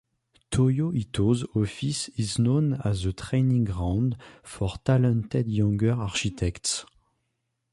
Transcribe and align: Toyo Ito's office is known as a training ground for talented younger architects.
Toyo 0.49 0.91
Ito's 0.93 1.45
office 1.53 2.09
is 2.17 2.39
known 2.39 2.81
as 2.83 3.05
a 3.05 3.13
training 3.13 3.65
ground 3.65 4.17
for 4.41 4.73
talented 4.83 5.47
younger 5.47 5.91
architects. 5.93 6.87